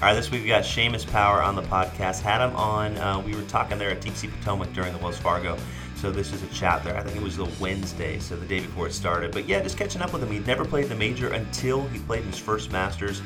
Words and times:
All 0.00 0.04
right, 0.04 0.14
this 0.14 0.30
week 0.30 0.42
we 0.42 0.48
got 0.48 0.62
Seamus 0.62 1.04
Power 1.10 1.42
on 1.42 1.56
the 1.56 1.62
podcast. 1.62 2.22
Had 2.22 2.40
him 2.40 2.54
on. 2.54 2.96
Uh, 2.98 3.18
we 3.18 3.34
were 3.34 3.42
talking 3.42 3.78
there 3.78 3.90
at 3.90 4.00
TPC 4.00 4.30
Potomac 4.30 4.72
during 4.72 4.92
the 4.92 4.98
Wells 5.00 5.18
Fargo. 5.18 5.58
So 5.96 6.12
this 6.12 6.32
is 6.32 6.40
a 6.40 6.46
chat 6.54 6.84
there. 6.84 6.96
I 6.96 7.02
think 7.02 7.16
it 7.16 7.22
was 7.22 7.36
the 7.36 7.50
Wednesday, 7.58 8.20
so 8.20 8.36
the 8.36 8.46
day 8.46 8.60
before 8.60 8.86
it 8.86 8.92
started. 8.92 9.32
But 9.32 9.48
yeah, 9.48 9.60
just 9.60 9.76
catching 9.76 10.00
up 10.00 10.12
with 10.12 10.22
him. 10.22 10.30
He'd 10.30 10.46
never 10.46 10.64
played 10.64 10.86
the 10.86 10.94
major 10.94 11.30
until 11.30 11.82
he 11.88 11.98
played 11.98 12.22
his 12.22 12.38
first 12.38 12.70
Masters 12.70 13.22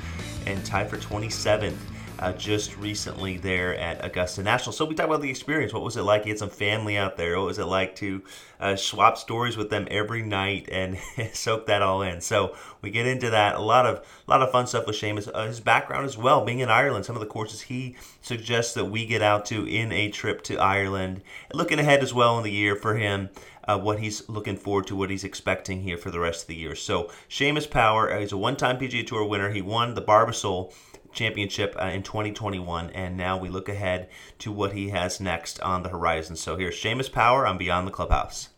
and 0.46 0.64
tied 0.64 0.88
for 0.88 0.96
27th 0.96 1.76
uh, 2.18 2.32
just 2.32 2.76
recently 2.76 3.36
there 3.36 3.76
at 3.76 4.04
Augusta 4.04 4.42
National. 4.42 4.72
So 4.72 4.84
we 4.84 4.94
talked 4.94 5.08
about 5.08 5.22
the 5.22 5.30
experience. 5.30 5.72
What 5.72 5.82
was 5.82 5.96
it 5.96 6.02
like? 6.02 6.24
He 6.24 6.30
had 6.30 6.38
some 6.38 6.50
family 6.50 6.96
out 6.96 7.16
there. 7.16 7.38
What 7.38 7.46
was 7.46 7.58
it 7.58 7.64
like 7.64 7.96
to 7.96 8.22
uh, 8.60 8.76
swap 8.76 9.18
stories 9.18 9.56
with 9.56 9.70
them 9.70 9.88
every 9.90 10.22
night 10.22 10.68
and 10.70 10.98
soak 11.32 11.66
that 11.66 11.82
all 11.82 12.02
in? 12.02 12.20
So 12.20 12.54
we 12.80 12.90
get 12.90 13.06
into 13.06 13.30
that. 13.30 13.56
A 13.56 13.60
lot 13.60 13.86
of 13.86 13.96
a 13.96 14.30
lot 14.30 14.42
of 14.42 14.50
fun 14.50 14.66
stuff 14.66 14.86
with 14.86 14.96
Seamus. 14.96 15.28
Uh, 15.32 15.46
his 15.46 15.60
background 15.60 16.06
as 16.06 16.16
well, 16.16 16.44
being 16.44 16.60
in 16.60 16.68
Ireland. 16.68 17.04
Some 17.04 17.16
of 17.16 17.20
the 17.20 17.26
courses 17.26 17.62
he 17.62 17.96
suggests 18.20 18.74
that 18.74 18.86
we 18.86 19.06
get 19.06 19.22
out 19.22 19.46
to 19.46 19.66
in 19.66 19.92
a 19.92 20.10
trip 20.10 20.42
to 20.44 20.58
Ireland. 20.58 21.22
Looking 21.52 21.78
ahead 21.78 22.02
as 22.02 22.14
well 22.14 22.38
in 22.38 22.44
the 22.44 22.52
year 22.52 22.76
for 22.76 22.96
him. 22.96 23.30
Uh, 23.64 23.78
what 23.78 24.00
he's 24.00 24.28
looking 24.28 24.56
forward 24.56 24.88
to, 24.88 24.96
what 24.96 25.08
he's 25.08 25.22
expecting 25.22 25.82
here 25.82 25.96
for 25.96 26.10
the 26.10 26.18
rest 26.18 26.42
of 26.42 26.48
the 26.48 26.56
year. 26.56 26.74
So, 26.74 27.12
Seamus 27.30 27.70
Power, 27.70 28.12
uh, 28.12 28.18
he's 28.18 28.32
a 28.32 28.36
one 28.36 28.56
time 28.56 28.76
PGA 28.76 29.06
Tour 29.06 29.24
winner. 29.24 29.50
He 29.50 29.62
won 29.62 29.94
the 29.94 30.02
Barbasol 30.02 30.72
championship 31.12 31.76
uh, 31.80 31.86
in 31.86 32.02
2021, 32.02 32.90
and 32.90 33.16
now 33.16 33.36
we 33.36 33.48
look 33.48 33.68
ahead 33.68 34.08
to 34.38 34.52
what 34.52 34.72
he 34.72 34.90
has 34.90 35.20
next 35.20 35.60
on 35.60 35.82
the 35.82 35.88
horizon. 35.88 36.36
So 36.36 36.56
here's 36.56 36.76
Seamus 36.76 37.10
Power 37.10 37.46
on 37.46 37.58
Beyond 37.58 37.86
the 37.86 37.92
Clubhouse. 37.92 38.48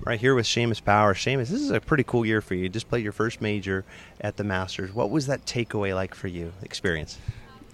Right 0.00 0.20
here 0.20 0.34
with 0.34 0.46
Seamus 0.46 0.82
Power. 0.82 1.12
Seamus, 1.12 1.48
this 1.48 1.60
is 1.60 1.70
a 1.70 1.80
pretty 1.80 2.04
cool 2.04 2.24
year 2.24 2.40
for 2.40 2.54
you. 2.54 2.62
You 2.62 2.68
just 2.68 2.88
played 2.88 3.04
your 3.04 3.12
first 3.12 3.40
major 3.40 3.84
at 4.20 4.36
the 4.36 4.44
Masters. 4.44 4.94
What 4.94 5.10
was 5.10 5.26
that 5.26 5.44
takeaway 5.44 5.94
like 5.94 6.14
for 6.14 6.28
you, 6.28 6.52
experience? 6.62 7.18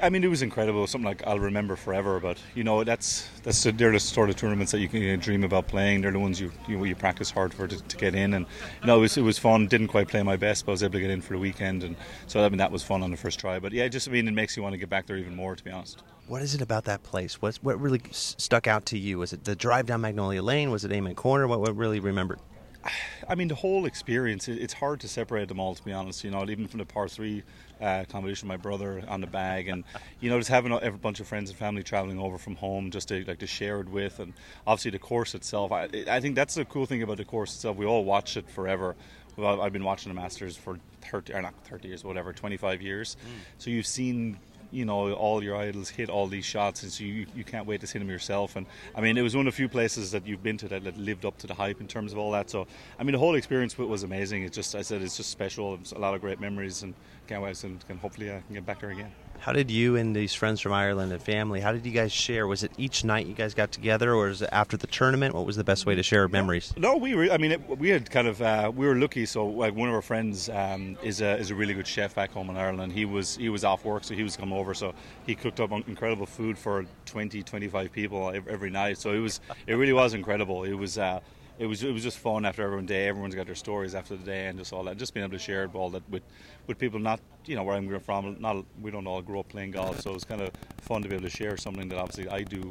I 0.05 0.10
mean, 0.10 0.22
it 0.22 0.28
was 0.28 0.42
incredible. 0.42 0.86
Something 0.86 1.06
like 1.06 1.27
I'll 1.27 1.38
remember 1.38 1.77
forever. 1.77 2.20
But 2.20 2.38
you 2.55 2.62
know, 2.62 2.84
that's 2.84 3.27
that's 3.42 3.62
the, 3.62 3.72
they're 3.72 3.91
the 3.91 3.98
sort 3.98 4.28
of 4.28 4.36
tournaments 4.36 4.70
that 4.72 4.80
you 4.80 4.88
can 4.88 5.19
dream 5.19 5.44
about 5.44 5.66
playing. 5.66 6.02
They're 6.02 6.12
the 6.12 6.19
ones 6.19 6.38
you 6.38 6.52
you, 6.69 6.84
you 6.84 6.94
practice 6.94 7.30
hard 7.30 7.55
for 7.55 7.66
to, 7.66 7.80
to, 7.80 7.96
get 7.96 8.14
in. 8.14 8.34
And 8.34 8.44
you 8.83 8.86
know, 8.86 8.98
it 8.98 9.00
was 9.00 9.16
it 9.16 9.22
was 9.22 9.38
fun. 9.38 9.66
Didn't 9.66 9.88
quite 9.88 10.08
play 10.08 10.22
my 10.22 10.36
best, 10.36 10.66
but 10.66 10.72
I 10.72 10.74
was 10.74 10.83
able 10.83 10.92
to 10.94 11.00
get 11.00 11.11
in 11.11 11.22
for 11.22 11.33
the 11.33 11.38
weekend. 11.38 11.84
And 11.84 11.96
so 12.27 12.44
I 12.44 12.48
mean, 12.50 12.58
that 12.58 12.70
was 12.70 12.83
fun 12.83 13.02
on 13.02 13.11
the 13.11 13.16
first 13.16 13.41
try. 13.41 13.58
But 13.58 13.72
yeah, 13.72 13.88
just 13.88 14.06
I 14.06 14.12
mean, 14.12 14.28
it 14.28 14.34
makes 14.34 14.58
you 14.58 14.62
want 14.62 14.74
to 14.74 14.78
get 14.78 14.91
back 14.91 15.06
there 15.06 15.16
even 15.16 15.34
more. 15.34 15.56
To 15.56 15.64
be 15.64 15.70
honest. 15.70 16.02
What 16.27 16.42
is 16.42 16.55
it 16.55 16.61
about 16.61 16.84
that 16.84 17.02
place? 17.02 17.41
What 17.41 17.56
what 17.62 17.80
really 17.80 18.02
stuck 18.11 18.66
out 18.66 18.84
to 18.86 18.98
you? 18.98 19.18
Was 19.18 19.33
it 19.33 19.44
the 19.44 19.56
drive 19.56 19.86
down 19.86 20.02
Magnolia 20.02 20.42
Lane? 20.42 20.70
Was 20.70 20.84
it 20.84 20.92
Amen 20.92 21.14
Corner? 21.14 21.46
What 21.48 21.61
what 21.61 21.74
really 21.77 22.00
remembered? 22.00 22.41
I 23.28 23.34
mean, 23.34 23.48
the 23.48 23.54
whole 23.54 23.86
experience, 23.86 24.48
it's 24.48 24.74
hard 24.74 25.00
to 25.00 25.08
separate 25.08 25.48
them 25.48 25.60
all, 25.60 25.74
to 25.74 25.82
be 25.82 25.92
honest. 25.92 26.24
You 26.24 26.30
know, 26.30 26.44
even 26.48 26.68
from 26.68 26.78
the 26.78 26.84
par 26.84 27.08
three 27.08 27.42
uh, 27.80 28.05
combination 28.08 28.48
with 28.48 28.58
my 28.58 28.62
brother 28.62 29.02
on 29.08 29.20
the 29.20 29.27
bag, 29.27 29.68
and, 29.68 29.84
you 30.20 30.30
know, 30.30 30.39
just 30.39 30.50
having 30.50 30.72
a, 30.72 30.77
a, 30.77 30.90
bunch 30.92 31.20
of 31.20 31.27
friends 31.27 31.50
and 31.50 31.58
family 31.58 31.83
traveling 31.83 32.18
over 32.18 32.39
from 32.39 32.56
home 32.56 32.90
just 32.90 33.08
to, 33.08 33.24
like, 33.24 33.39
to 33.39 33.46
share 33.46 33.80
it 33.80 33.89
with, 33.89 34.20
and 34.20 34.33
obviously 34.67 34.90
the 34.90 34.98
course 34.98 35.34
itself. 35.34 35.72
I, 35.72 35.89
I 36.08 36.20
think 36.20 36.34
that's 36.34 36.55
the 36.55 36.64
cool 36.64 36.86
thing 36.86 37.02
about 37.02 37.17
the 37.17 37.24
course 37.24 37.55
itself. 37.55 37.77
We 37.77 37.86
all 37.86 38.05
watch 38.05 38.36
it 38.36 38.48
forever. 38.48 38.95
Well, 39.36 39.61
I've 39.61 39.72
been 39.72 39.84
watching 39.84 40.14
the 40.14 40.20
Masters 40.20 40.56
for 40.56 40.78
30, 41.02 41.34
or 41.34 41.42
not 41.42 41.55
30 41.64 41.89
years, 41.89 42.05
whatever, 42.05 42.33
25 42.33 42.80
years. 42.80 43.16
Mm. 43.16 43.28
So 43.58 43.70
you've 43.70 43.86
seen 43.86 44.39
you 44.74 44.85
know 44.85 45.12
all 45.14 45.42
your 45.42 45.57
idols 45.57 45.89
hit 45.89 46.11
all 46.11 46.27
these 46.27 46.45
shots, 46.45 46.83
and 46.83 46.90
so 46.92 47.05
you, 47.05 47.27
you 47.35 47.45
can't 47.45 47.67
wait 47.67 47.80
to 47.80 47.86
see 47.86 47.98
them 47.98 48.08
yourself. 48.08 48.57
And 48.57 48.67
I 48.95 49.01
mean, 49.01 49.17
it 49.17 49.23
was 49.23 49.36
one 49.36 49.46
of 49.46 49.52
the 49.52 49.57
few 49.57 49.68
places 49.68 50.11
that 50.11 50.27
you've 50.27 50.42
been 50.42 50.57
to 50.58 50.68
that, 50.68 50.85
that 50.85 50.96
lived 50.98 51.24
up 51.24 51.39
to 51.39 51.46
the 51.46 51.55
hype 51.55 51.80
in 51.80 51.86
terms 51.86 52.12
of 52.12 52.18
all 52.18 52.33
that. 52.33 52.51
So 52.51 52.67
I 52.98 53.05
mean, 53.05 53.13
the 53.13 53.18
whole 53.18 53.36
experience 53.36 53.79
was 53.79 54.02
amazing. 54.02 54.42
It 54.42 54.52
just 54.52 54.74
I 54.74 54.83
said 54.83 55.02
it's 55.02 55.17
just 55.17 55.30
special. 55.30 55.74
It's 55.74 55.92
a 55.92 55.98
lot 55.98 56.14
of 56.14 56.20
great 56.20 56.40
memories, 56.40 56.83
and 56.83 56.95
can't 57.27 57.42
wait 57.42 57.63
and 57.64 57.86
can 57.86 57.98
hopefully 57.98 58.30
I 58.30 58.36
uh, 58.36 58.40
can 58.46 58.55
get 58.55 58.67
back 58.67 58.80
there 58.80 58.90
again. 58.90 59.13
How 59.39 59.52
did 59.52 59.70
you 59.70 59.96
and 59.96 60.17
these 60.17 60.33
friends 60.33 60.61
from 60.61 60.72
Ireland 60.72 61.12
and 61.12 61.20
family? 61.20 61.61
How 61.61 61.72
did 61.72 61.84
you 61.84 61.92
guys 61.92 62.12
share? 62.12 62.46
Was 62.46 62.62
it 62.62 62.72
each 62.78 63.05
night 63.05 63.27
you 63.27 63.34
guys 63.34 63.52
got 63.52 63.72
together, 63.72 64.14
or 64.14 64.28
was 64.28 64.40
it 64.40 64.48
after 64.52 64.77
the 64.77 64.86
tournament? 64.86 65.34
What 65.34 65.45
was 65.45 65.56
the 65.56 65.64
best 65.64 65.84
way 65.84 65.95
to 65.95 66.02
share 66.02 66.27
memories? 66.28 66.72
No, 66.78 66.96
we 66.96 67.14
were. 67.14 67.30
I 67.30 67.36
mean, 67.36 67.52
it, 67.52 67.78
we 67.78 67.90
had 67.90 68.11
kind 68.11 68.27
of 68.27 68.40
uh, 68.40 68.72
we 68.74 68.86
were 68.86 68.95
lucky. 68.95 69.27
So, 69.27 69.46
like 69.46 69.74
one 69.74 69.89
of 69.89 69.95
our 69.95 70.02
friends 70.02 70.48
um, 70.48 70.96
is 71.02 71.20
a 71.20 71.36
is 71.36 71.50
a 71.50 71.55
really 71.55 71.74
good 71.74 71.86
chef 71.86 72.14
back 72.14 72.33
home 72.33 72.48
in 72.48 72.56
Ireland. 72.56 72.92
He 72.92 73.05
was 73.05 73.36
he 73.36 73.50
was 73.50 73.64
off 73.64 73.84
work, 73.84 74.05
so 74.05 74.14
he 74.14 74.22
was 74.22 74.36
coming 74.36 74.56
over. 74.56 74.72
So 74.72 74.95
he 75.27 75.34
cooked 75.34 75.61
up 75.61 75.72
incredible 75.72 76.27
food 76.27 76.56
for 76.56 76.86
20, 77.05 77.42
25 77.42 77.92
people 77.92 78.33
every 78.48 78.70
night. 78.70 78.96
So 78.96 79.12
it 79.12 79.18
was 79.18 79.40
it 79.66 79.74
really 79.74 79.92
was 79.92 80.14
incredible. 80.14 80.64
It 80.64 80.74
was. 80.74 80.98
Uh, 80.98 81.20
it 81.58 81.66
was 81.66 81.82
it 81.82 81.92
was 81.92 82.02
just 82.02 82.18
fun 82.18 82.44
after 82.44 82.62
every 82.62 82.82
day. 82.82 83.06
Everyone's 83.08 83.34
got 83.34 83.46
their 83.46 83.54
stories 83.54 83.94
after 83.94 84.16
the 84.16 84.24
day 84.24 84.46
and 84.46 84.58
just 84.58 84.72
all 84.72 84.82
that. 84.84 84.96
Just 84.96 85.14
being 85.14 85.24
able 85.24 85.36
to 85.36 85.38
share 85.38 85.64
it 85.64 85.74
all 85.74 85.90
that 85.90 86.08
with 86.10 86.22
with 86.66 86.78
people 86.78 86.98
not 86.98 87.20
you 87.46 87.54
know 87.54 87.62
where 87.62 87.76
I'm 87.76 88.00
from. 88.00 88.36
Not 88.40 88.64
we 88.80 88.90
don't 88.90 89.06
all 89.06 89.22
grow 89.22 89.40
up 89.40 89.48
playing 89.48 89.72
golf, 89.72 90.00
so 90.00 90.14
it's 90.14 90.24
kind 90.24 90.40
of 90.40 90.50
fun 90.80 91.02
to 91.02 91.08
be 91.08 91.14
able 91.14 91.24
to 91.24 91.30
share 91.30 91.56
something 91.56 91.88
that 91.88 91.98
obviously 91.98 92.28
I 92.28 92.42
do 92.42 92.70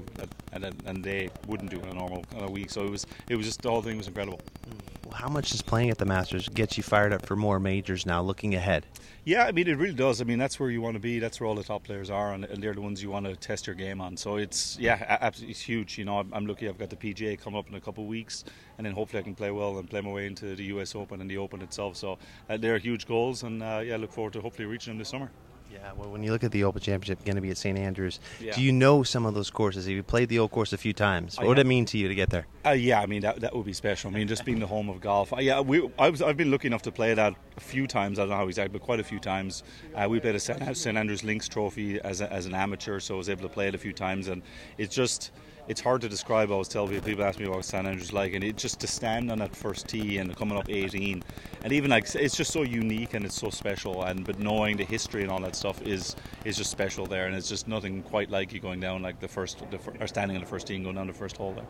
and 0.51 0.75
and 0.85 1.03
they 1.03 1.29
wouldn't 1.47 1.71
do 1.71 1.79
in 1.79 1.87
a 1.89 1.93
normal 1.93 2.23
kind 2.25 2.43
of 2.43 2.51
week. 2.51 2.69
So 2.69 2.83
it 2.83 2.89
was 2.89 3.05
it 3.29 3.35
was 3.35 3.45
just 3.45 3.61
the 3.61 3.69
whole 3.69 3.81
thing 3.81 3.97
was 3.97 4.07
incredible. 4.07 4.41
Well, 4.67 4.77
how 5.13 5.29
much 5.29 5.51
does 5.51 5.61
playing 5.61 5.89
at 5.89 5.97
the 5.97 6.05
Masters 6.05 6.49
get 6.49 6.77
you 6.77 6.83
fired 6.83 7.13
up 7.13 7.25
for 7.25 7.35
more 7.35 7.59
majors 7.59 8.05
now? 8.05 8.21
Looking 8.21 8.55
ahead. 8.55 8.85
Yeah, 9.23 9.45
I 9.45 9.51
mean 9.51 9.67
it 9.67 9.77
really 9.77 9.93
does. 9.93 10.19
I 10.19 10.25
mean 10.25 10.39
that's 10.39 10.59
where 10.59 10.69
you 10.69 10.81
want 10.81 10.95
to 10.95 10.99
be. 10.99 11.19
That's 11.19 11.39
where 11.39 11.47
all 11.47 11.55
the 11.55 11.63
top 11.63 11.83
players 11.83 12.09
are, 12.09 12.33
and, 12.33 12.43
they're 12.43 12.73
the 12.73 12.81
ones 12.81 13.01
you 13.01 13.09
want 13.09 13.25
to 13.25 13.35
test 13.35 13.67
your 13.67 13.75
game 13.75 14.01
on. 14.01 14.17
So 14.17 14.35
it's 14.35 14.77
yeah, 14.79 15.17
absolutely 15.21 15.51
it's 15.51 15.61
huge. 15.61 15.97
You 15.97 16.05
know, 16.05 16.19
I'm, 16.19 16.33
I'm 16.33 16.45
lucky. 16.45 16.67
I've 16.67 16.77
got 16.77 16.89
the 16.89 16.95
PGA 16.95 17.39
coming 17.39 17.59
up 17.59 17.69
in 17.69 17.75
a 17.75 17.81
couple 17.81 18.03
of 18.03 18.09
weeks, 18.09 18.43
and 18.77 18.85
then 18.85 18.93
hopefully 18.93 19.19
I 19.19 19.23
can 19.23 19.35
play 19.35 19.51
well 19.51 19.77
and 19.77 19.89
play 19.89 20.01
my 20.01 20.11
way 20.11 20.25
into 20.25 20.55
the 20.55 20.65
U.S. 20.65 20.95
Open 20.95 21.21
and 21.21 21.29
the 21.29 21.37
Open 21.37 21.61
itself. 21.61 21.95
So 21.95 22.17
uh, 22.49 22.57
they're 22.57 22.77
huge 22.77 23.07
goals, 23.07 23.43
and 23.43 23.63
uh, 23.63 23.81
yeah, 23.83 23.93
I 23.93 23.97
look 23.97 24.11
forward 24.11 24.33
to 24.33 24.41
hopefully 24.41 24.65
reaching 24.65 24.91
them 24.91 24.99
this 24.99 25.09
summer. 25.09 25.31
Yeah, 25.73 25.91
well, 25.97 26.11
when 26.11 26.21
you 26.21 26.31
look 26.31 26.43
at 26.43 26.51
the 26.51 26.65
Open 26.65 26.81
Championship 26.81 27.25
going 27.25 27.35
to 27.35 27.41
be 27.41 27.49
at 27.49 27.57
St 27.57 27.77
Andrews, 27.79 28.19
yeah. 28.39 28.53
do 28.53 28.61
you 28.61 28.71
know 28.71 29.01
some 29.01 29.25
of 29.25 29.33
those 29.33 29.49
courses? 29.49 29.85
Have 29.85 29.93
you 29.93 30.03
played 30.03 30.29
the 30.29 30.37
old 30.37 30.51
course 30.51 30.71
a 30.71 30.77
few 30.77 30.93
times? 30.93 31.37
What 31.37 31.47
would 31.47 31.57
it 31.57 31.65
mean 31.65 31.85
to 31.85 31.97
you 31.97 32.07
to 32.07 32.13
get 32.13 32.29
there? 32.29 32.45
Uh, 32.63 32.71
yeah, 32.71 33.01
I 33.01 33.07
mean 33.07 33.21
that, 33.21 33.39
that 33.39 33.55
would 33.55 33.65
be 33.65 33.73
special. 33.73 34.11
I 34.11 34.13
mean, 34.13 34.27
just 34.27 34.45
being 34.45 34.59
the 34.59 34.67
home 34.67 34.87
of 34.87 35.01
golf. 35.01 35.33
Uh, 35.33 35.37
yeah, 35.37 35.61
we, 35.61 35.89
I 35.97 36.11
was, 36.11 36.21
I've 36.21 36.37
been 36.37 36.51
lucky 36.51 36.67
enough 36.67 36.83
to 36.83 36.91
play 36.91 37.15
that 37.15 37.33
a 37.57 37.59
few 37.59 37.87
times. 37.87 38.19
I 38.19 38.23
don't 38.23 38.29
know 38.29 38.35
how 38.35 38.47
exactly, 38.47 38.77
but 38.77 38.85
quite 38.85 38.99
a 38.99 39.03
few 39.03 39.19
times. 39.19 39.63
Uh, 39.95 40.07
we 40.07 40.19
played 40.19 40.35
a 40.35 40.39
St 40.39 40.97
Andrews 40.97 41.23
Links 41.23 41.47
Trophy 41.47 41.99
as, 42.01 42.21
a, 42.21 42.31
as 42.31 42.45
an 42.45 42.53
amateur, 42.53 42.99
so 42.99 43.15
I 43.15 43.17
was 43.17 43.29
able 43.29 43.41
to 43.41 43.49
play 43.49 43.67
it 43.67 43.73
a 43.73 43.79
few 43.79 43.93
times, 43.93 44.27
and 44.27 44.43
it's 44.77 44.93
just 44.93 45.31
it's 45.67 45.81
hard 45.81 46.01
to 46.01 46.09
describe. 46.09 46.51
I 46.51 46.55
was 46.55 46.67
telling 46.67 46.89
people, 46.89 47.05
people 47.05 47.23
ask 47.23 47.39
me 47.39 47.47
what 47.47 47.63
St 47.63 47.87
Andrews 47.87 48.11
like, 48.11 48.33
and 48.33 48.43
it 48.43 48.57
just 48.57 48.79
to 48.81 48.87
stand 48.87 49.31
on 49.31 49.39
that 49.39 49.55
first 49.55 49.87
tee 49.87 50.17
and 50.17 50.35
coming 50.35 50.57
up 50.57 50.69
18, 50.69 51.23
and 51.63 51.73
even 51.73 51.91
like 51.91 52.13
it's 52.15 52.35
just 52.35 52.51
so 52.51 52.63
unique 52.63 53.13
and 53.13 53.25
it's 53.25 53.39
so 53.39 53.49
special. 53.49 54.03
And 54.03 54.25
but 54.25 54.39
knowing 54.39 54.77
the 54.77 54.83
history 54.83 55.21
and 55.21 55.31
all 55.31 55.39
that 55.41 55.55
stuff 55.55 55.81
is 55.81 56.15
is 56.43 56.57
just 56.57 56.71
special 56.71 57.05
there, 57.05 57.27
and 57.27 57.35
it's 57.35 57.49
just 57.49 57.67
nothing 57.67 58.03
quite 58.03 58.29
like 58.29 58.51
you 58.53 58.59
going 58.59 58.79
down 58.79 59.01
like 59.01 59.19
the 59.19 59.27
first, 59.27 59.63
the, 59.71 59.79
or 59.99 60.07
standing 60.07 60.35
on 60.37 60.43
the 60.43 60.49
first 60.49 60.67
tee 60.67 60.75
and 60.75 60.83
going 60.83 60.95
down 60.95 61.07
the 61.07 61.13
first 61.13 61.37
hole 61.37 61.53
there. 61.53 61.67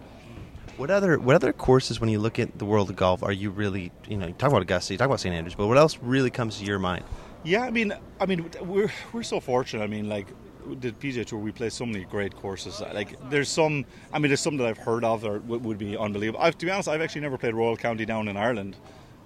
What 0.77 0.89
other 0.89 1.19
what 1.19 1.35
other 1.35 1.53
courses 1.53 1.99
when 1.99 2.09
you 2.09 2.19
look 2.19 2.39
at 2.39 2.57
the 2.57 2.65
world 2.65 2.89
of 2.89 2.95
golf 2.95 3.21
are 3.21 3.31
you 3.31 3.51
really 3.51 3.91
you 4.07 4.17
know 4.17 4.27
you 4.27 4.33
talk 4.33 4.49
about 4.49 4.63
Augusta, 4.63 4.93
you 4.93 4.97
talk 4.97 5.05
about 5.05 5.19
St 5.19 5.35
Andrews, 5.35 5.55
but 5.55 5.67
what 5.67 5.77
else 5.77 5.99
really 6.01 6.31
comes 6.31 6.57
to 6.57 6.65
your 6.65 6.79
mind? 6.79 7.03
Yeah, 7.43 7.61
I 7.61 7.71
mean, 7.71 7.93
I 8.19 8.25
mean, 8.25 8.49
we're 8.61 8.91
we're 9.11 9.23
so 9.23 9.39
fortunate. 9.39 9.83
I 9.83 9.87
mean, 9.87 10.09
like 10.09 10.27
the 10.79 10.91
PGA 10.91 11.25
Tour, 11.25 11.39
we 11.39 11.51
play 11.51 11.69
so 11.69 11.85
many 11.85 12.05
great 12.05 12.35
courses. 12.35 12.81
Like 12.81 13.17
there's 13.29 13.49
some, 13.49 13.85
I 14.11 14.19
mean, 14.19 14.29
there's 14.29 14.41
some 14.41 14.57
that 14.57 14.67
I've 14.67 14.77
heard 14.77 15.03
of 15.03 15.21
that 15.21 15.43
would 15.45 15.77
be 15.77 15.97
unbelievable. 15.97 16.39
I've, 16.41 16.57
to 16.57 16.65
be 16.65 16.71
honest, 16.71 16.89
I've 16.89 17.01
actually 17.01 17.21
never 17.21 17.37
played 17.37 17.53
Royal 17.53 17.77
County 17.77 18.05
down 18.05 18.27
in 18.27 18.37
Ireland, 18.37 18.75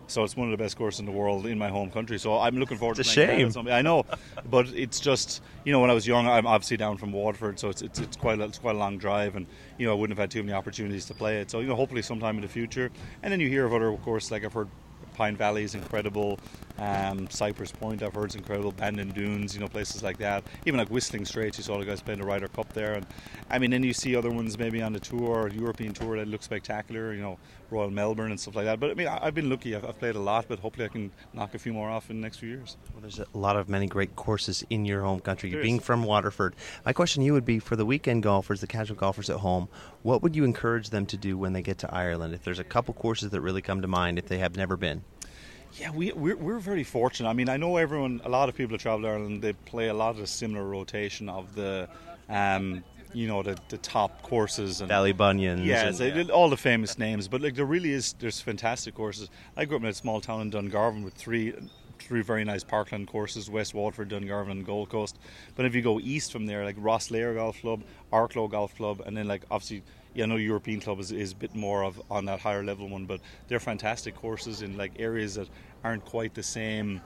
so 0.07 0.24
it's 0.24 0.36
one 0.36 0.48
of 0.48 0.57
the 0.57 0.63
best 0.63 0.78
courses 0.78 1.00
in 1.00 1.06
the 1.06 1.12
world 1.12 1.45
in 1.45 1.57
my 1.57 1.69
home 1.69 1.92
country. 1.92 2.18
So 2.18 2.39
I'm 2.39 2.57
looking 2.57 2.78
forward. 2.78 3.00
It's 3.00 3.13
to 3.13 3.22
a 3.22 3.50
shame. 3.51 3.68
I 3.69 3.81
know, 3.81 4.06
but 4.50 4.68
it's 4.69 5.00
just 5.00 5.42
you 5.66 5.72
know 5.72 5.80
when 5.80 5.89
I 5.89 5.94
was 5.94 6.07
young, 6.07 6.28
I'm 6.28 6.48
obviously 6.48 6.78
down 6.78 6.98
from 6.98 7.12
Waterford, 7.12 7.60
so 7.60 7.69
it's 7.69 7.81
it's, 7.81 8.00
it's 8.00 8.18
quite 8.18 8.40
a, 8.40 8.44
it's 8.44 8.57
quite 8.57 8.75
a 8.75 8.80
long 8.80 8.98
drive, 8.98 9.36
and 9.36 9.45
you 9.78 9.86
know 9.86 9.92
I 9.92 9.95
wouldn't 9.95 10.18
have 10.18 10.24
had 10.24 10.31
too 10.31 10.44
many 10.44 10.54
opportunities 10.54 11.06
to 11.06 11.13
play 11.13 11.42
it. 11.42 11.51
So 11.51 11.60
you 11.60 11.68
know 11.68 11.75
hopefully 11.75 12.01
sometime 12.01 12.36
in 12.36 12.42
the 12.42 12.48
future, 12.48 12.90
and 13.22 13.31
then 13.31 13.40
you 13.40 13.50
hear 13.50 13.66
of 13.66 13.74
other 13.74 13.95
courses 13.98 14.31
like 14.31 14.44
I've 14.44 14.54
heard 14.54 14.69
Pine 15.13 15.36
Valley 15.36 15.63
is 15.63 15.75
incredible. 15.75 16.40
Um, 16.80 17.30
Cypress 17.30 17.72
Point, 17.72 18.04
I've 18.04 18.14
heard 18.14 18.30
is 18.30 18.36
incredible. 18.36 18.72
Bandon 18.72 19.10
Dunes, 19.10 19.54
you 19.54 19.60
know, 19.60 19.68
places 19.68 20.04
like 20.04 20.18
that. 20.18 20.44
Even 20.66 20.78
like 20.78 20.90
Whistling 20.90 21.26
Straits, 21.26 21.58
you 21.58 21.64
saw 21.64 21.78
the 21.78 21.86
guys 21.86 22.02
playing 22.02 22.20
the 22.20 22.26
Ryder 22.26 22.48
Cup 22.50 22.72
there. 22.74 22.94
And 22.94 23.06
I 23.50 23.60
mean, 23.60 23.72
then 23.72 23.84
you 23.84 23.94
see 23.94 24.16
other 24.16 24.30
ones 24.30 24.58
maybe 24.58 24.82
on 24.82 24.94
the 24.94 25.00
tour, 25.00 25.50
European 25.50 25.94
tour 25.94 26.18
that 26.18 26.28
look 26.28 26.44
spectacular. 26.44 27.14
You 27.14 27.22
know, 27.22 27.40
Royal 27.70 27.90
Melbourne 27.90 28.32
and 28.32 28.40
stuff 28.40 28.56
like 28.56 28.66
that. 28.66 28.80
But 28.80 28.92
I 28.92 28.94
mean, 28.94 29.08
I, 29.08 29.26
have 29.26 29.36
been 29.36 29.50
lucky. 29.50 29.76
I've, 29.76 29.86
I've, 29.86 30.00
played 30.00 30.16
a 30.16 30.20
lot, 30.20 30.46
but 30.48 30.60
hopefully 30.60 30.86
I 30.86 30.90
can 30.90 31.12
knock 31.34 31.54
a 31.54 31.60
few 31.60 31.74
more 31.74 31.90
off 31.90 32.10
in 32.10 32.18
the 32.18 32.22
next 32.22 32.38
few 32.38 32.50
years. 32.50 32.78
Well, 32.94 33.02
there's 33.02 33.20
a 33.20 33.26
lot 33.34 33.58
of 33.58 33.70
many 33.70 33.88
great 33.88 34.16
courses 34.16 34.64
in 34.70 34.86
your 34.86 35.02
home 35.02 35.20
country. 35.20 35.50
Being 35.50 35.80
from 35.80 36.04
Waterford, 36.04 36.56
my 36.86 36.94
question 36.94 37.22
to 37.22 37.26
you 37.26 37.34
would 37.34 37.46
be 37.46 37.60
for 37.60 37.76
the 37.76 37.86
weekend 37.86 38.24
golfers, 38.24 38.62
the 38.62 38.68
casual 38.68 38.96
golfers 38.96 39.30
at 39.30 39.38
home, 39.38 39.68
what 40.04 40.22
would 40.22 40.36
you 40.36 40.44
encourage 40.44 40.90
them 40.90 41.06
to 41.08 41.18
do 41.18 41.38
when 41.38 41.54
they 41.54 41.62
get 41.62 41.80
to 41.80 41.94
Ireland? 41.94 42.34
If 42.34 42.44
there's 42.44 42.60
a 42.60 42.64
couple 42.64 42.94
courses 42.94 43.32
that 43.32 43.42
really 43.42 43.62
come 43.62 43.82
to 43.82 43.88
mind, 43.88 44.18
if 44.18 44.28
they 44.28 44.38
have 44.38 44.56
never 44.56 44.78
been. 44.78 45.04
Yeah, 45.74 45.92
we, 45.92 46.12
we're, 46.12 46.36
we're 46.38 46.60
very 46.60 46.84
fortunate. 46.84 47.30
I 47.30 47.34
mean, 47.34 47.50
I 47.50 47.58
know 47.58 47.78
everyone, 47.78 48.22
a 48.24 48.30
lot 48.30 48.50
of 48.50 48.56
people 48.56 48.75
that 48.75 48.81
travel 48.81 49.02
to 49.02 49.08
Ireland, 49.08 49.42
they 49.42 49.54
play 49.54 49.90
a 49.90 49.94
lot 49.94 50.12
of 50.12 50.18
the 50.18 50.28
similar 50.28 50.66
rotation 50.66 51.30
of 51.30 51.54
the, 51.56 51.88
um, 52.30 52.84
you 53.14 53.28
know, 53.28 53.44
the, 53.44 53.58
the 53.69 53.78
top 53.78 54.22
courses 54.24 54.81
and 54.81 54.90
Ballybunions. 54.90 55.66
Yes, 55.66 56.00
and, 56.00 56.28
yeah. 56.28 56.34
all 56.34 56.50
the 56.50 56.58
famous 56.58 56.98
names. 56.98 57.28
But 57.28 57.42
like, 57.42 57.56
there 57.56 57.66
really 57.66 57.92
is, 57.92 58.14
there's 58.19 58.42
fantastic 58.42 58.96
courses. 58.96 59.30
I 59.56 59.66
grew 59.66 59.78
up 59.78 59.84
in 59.84 59.90
a 59.90 59.94
small 59.94 60.22
town 60.22 60.42
in 60.42 60.52
Dungarvan 60.52 61.04
with 61.04 61.14
three 61.14 61.54
three 62.00 62.22
very 62.22 62.44
nice 62.44 62.64
parkland 62.64 63.08
courses 63.08 63.50
West 63.50 63.74
Waterford, 63.74 64.10
Dungarvan, 64.10 64.52
and 64.52 64.66
Gold 64.66 64.90
Coast. 64.90 65.18
But 65.56 65.66
if 65.66 65.75
you 65.75 65.81
go 65.81 66.00
east 66.00 66.31
from 66.31 66.46
there, 66.46 66.64
like 66.64 66.78
Rosslare 66.78 67.36
Golf 67.36 67.60
Club, 67.60 67.84
Arklow 68.14 68.50
Golf 68.50 68.75
Club, 68.75 69.02
and 69.06 69.18
then 69.18 69.28
like 69.28 69.44
obviously 69.52 69.84
yeah, 70.18 70.24
I 70.24 70.28
know 70.28 70.38
European 70.38 70.80
Club 70.80 71.00
is, 71.00 71.12
is 71.12 71.34
a 71.34 71.36
bit 71.36 71.54
more 71.54 71.84
of 71.84 72.02
on 72.10 72.25
that 72.25 72.40
higher 72.40 72.64
level 72.64 72.90
one, 72.90 73.06
but 73.06 73.22
they're 73.48 73.60
fantastic 73.60 74.16
courses 74.16 74.64
in 74.64 74.75
like 74.75 74.94
areas 74.98 75.36
that 75.36 75.48
aren't 75.84 76.04
quite 76.06 76.34
the 76.34 76.42
same. 76.42 77.02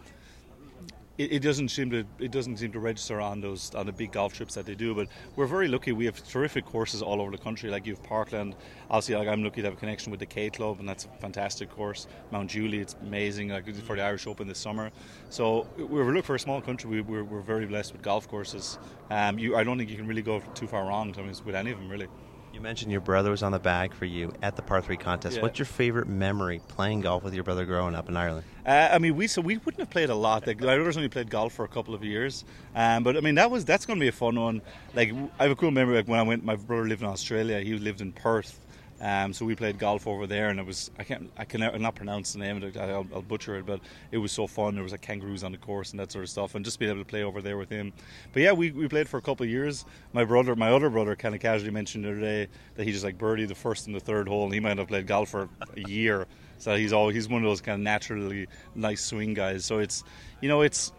It, 1.17 1.33
it, 1.33 1.39
doesn't 1.41 1.67
seem 1.67 1.89
to 1.89 2.05
it 2.19 2.31
doesn't 2.31 2.55
seem 2.55 2.71
to 2.71 2.79
register 2.79 3.19
on 3.19 3.41
those 3.41 3.75
on 3.75 3.85
the 3.85 3.91
big 3.91 4.13
golf 4.13 4.33
trips 4.33 4.53
that 4.53 4.65
they 4.65 4.75
do. 4.75 4.95
But 4.95 5.09
we're 5.35 5.45
very 5.45 5.67
lucky. 5.67 5.91
We 5.91 6.05
have 6.05 6.25
terrific 6.25 6.65
courses 6.65 7.01
all 7.01 7.19
over 7.19 7.31
the 7.31 7.37
country. 7.37 7.69
Like 7.69 7.85
you 7.85 7.95
have 7.95 8.03
Parkland. 8.03 8.55
Obviously, 8.89 9.15
like 9.15 9.27
I'm 9.27 9.43
lucky 9.43 9.61
to 9.61 9.67
have 9.67 9.73
a 9.73 9.79
connection 9.79 10.09
with 10.09 10.21
the 10.21 10.25
K 10.25 10.49
Club, 10.49 10.79
and 10.79 10.87
that's 10.87 11.03
a 11.03 11.09
fantastic 11.19 11.69
course. 11.69 12.07
Mount 12.31 12.49
Juliet, 12.49 12.81
it's 12.81 12.95
amazing. 13.01 13.49
Like 13.49 13.75
for 13.75 13.97
the 13.97 14.03
Irish 14.03 14.25
Open 14.25 14.47
this 14.47 14.57
summer. 14.57 14.89
So 15.29 15.67
we're 15.77 16.05
looking 16.05 16.21
for 16.21 16.35
a 16.35 16.39
small 16.39 16.61
country. 16.61 16.89
We, 16.89 17.01
we're, 17.01 17.25
we're 17.25 17.41
very 17.41 17.65
blessed 17.65 17.91
with 17.91 18.03
golf 18.03 18.29
courses. 18.29 18.79
Um, 19.09 19.37
you, 19.37 19.57
I 19.57 19.65
don't 19.65 19.77
think 19.77 19.89
you 19.89 19.97
can 19.97 20.07
really 20.07 20.21
go 20.21 20.41
too 20.55 20.65
far 20.65 20.85
wrong. 20.85 21.13
I 21.17 21.21
mean, 21.21 21.35
with 21.45 21.55
any 21.55 21.71
of 21.71 21.77
them 21.77 21.89
really. 21.89 22.07
You 22.53 22.59
mentioned 22.59 22.91
your 22.91 23.01
brother 23.01 23.31
was 23.31 23.43
on 23.43 23.53
the 23.53 23.59
bag 23.59 23.93
for 23.93 24.05
you 24.05 24.33
at 24.41 24.55
the 24.55 24.61
par 24.61 24.81
three 24.81 24.97
contest. 24.97 25.37
Yeah. 25.37 25.41
What's 25.41 25.57
your 25.57 25.65
favorite 25.65 26.07
memory 26.07 26.61
playing 26.67 27.01
golf 27.01 27.23
with 27.23 27.33
your 27.33 27.43
brother 27.43 27.65
growing 27.65 27.95
up 27.95 28.09
in 28.09 28.17
Ireland? 28.17 28.45
Uh, 28.65 28.89
I 28.91 28.99
mean, 28.99 29.15
we 29.15 29.27
so 29.27 29.41
we 29.41 29.57
wouldn't 29.57 29.79
have 29.79 29.89
played 29.89 30.09
a 30.09 30.15
lot. 30.15 30.45
Like, 30.45 30.59
my 30.59 30.75
brother's 30.75 30.97
only 30.97 31.09
played 31.09 31.29
golf 31.29 31.53
for 31.53 31.63
a 31.63 31.67
couple 31.69 31.95
of 31.95 32.03
years, 32.03 32.43
um, 32.75 33.03
but 33.03 33.15
I 33.15 33.21
mean 33.21 33.35
that 33.35 33.49
was 33.49 33.63
that's 33.63 33.85
going 33.85 33.97
to 33.99 34.03
be 34.03 34.09
a 34.09 34.11
fun 34.11 34.39
one. 34.39 34.61
Like 34.93 35.13
I 35.39 35.43
have 35.43 35.51
a 35.51 35.55
cool 35.55 35.71
memory. 35.71 35.95
Like 35.95 36.07
when 36.07 36.19
I 36.19 36.23
went, 36.23 36.43
my 36.43 36.55
brother 36.55 36.87
lived 36.87 37.01
in 37.01 37.07
Australia. 37.07 37.61
He 37.61 37.73
lived 37.73 38.01
in 38.01 38.11
Perth, 38.11 38.59
um, 39.01 39.33
so 39.33 39.45
we 39.45 39.55
played 39.55 39.79
golf 39.79 40.05
over 40.05 40.27
there, 40.27 40.49
and 40.49 40.59
it 40.59 40.65
was 40.65 40.91
I 40.99 41.03
can't 41.03 41.31
I 41.35 41.43
can 41.43 41.59
not 41.81 41.95
pronounce 41.95 42.33
the 42.33 42.39
name 42.39 42.61
it. 42.61 42.77
I'll, 42.77 43.07
I'll, 43.13 43.23
butcher 43.23 43.55
it, 43.55 43.65
but 43.65 43.79
it 44.11 44.19
was 44.19 44.31
so 44.31 44.45
fun. 44.45 44.75
There 44.75 44.83
was 44.83 44.91
like 44.91 45.01
kangaroos 45.01 45.43
on 45.43 45.51
the 45.51 45.57
course 45.57 45.89
and 45.89 45.99
that 45.99 46.11
sort 46.11 46.23
of 46.23 46.29
stuff, 46.29 46.53
and 46.53 46.63
just 46.63 46.77
being 46.77 46.91
able 46.91 47.01
to 47.01 47.09
play 47.09 47.23
over 47.23 47.41
there 47.41 47.57
with 47.57 47.69
him. 47.69 47.93
But 48.31 48.43
yeah, 48.43 48.51
we, 48.51 48.69
we 48.69 48.87
played 48.87 49.09
for 49.09 49.17
a 49.17 49.21
couple 49.21 49.43
of 49.43 49.49
years. 49.49 49.85
My 50.13 50.23
brother, 50.23 50.55
my 50.55 50.71
other 50.71 50.91
brother, 50.91 51.15
kind 51.15 51.33
of 51.33 51.41
casually 51.41 51.71
mentioned 51.71 52.05
the 52.05 52.11
other 52.11 52.19
day 52.19 52.47
that 52.75 52.83
he 52.83 52.91
just 52.91 53.03
like 53.03 53.17
birdie 53.17 53.45
the 53.45 53.55
first 53.55 53.87
and 53.87 53.95
the 53.95 53.99
third 53.99 54.27
hole, 54.27 54.45
and 54.45 54.53
he 54.53 54.59
might 54.59 54.77
have 54.77 54.87
played 54.87 55.07
golf 55.07 55.29
for 55.29 55.49
a 55.75 55.89
year. 55.89 56.27
So 56.59 56.75
he's 56.75 56.93
all 56.93 57.09
he's 57.09 57.27
one 57.27 57.43
of 57.43 57.49
those 57.49 57.59
kind 57.59 57.75
of 57.75 57.81
naturally 57.81 58.47
nice 58.75 59.03
swing 59.03 59.33
guys. 59.33 59.65
So 59.65 59.79
it's 59.79 60.03
you 60.41 60.47
know 60.47 60.61
it's 60.61 60.91